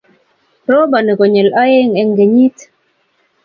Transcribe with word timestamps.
Roboni 0.71 1.13
konyel 1.19 1.49
oeng'eng'kenyit 1.61 2.57